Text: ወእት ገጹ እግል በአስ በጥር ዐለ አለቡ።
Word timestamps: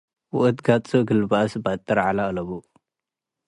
ወእት 0.37 0.57
ገጹ 0.65 0.87
እግል 0.99 1.21
በአስ 1.29 1.53
በጥር 1.63 1.97
ዐለ 2.07 2.17
አለቡ። 2.27 2.49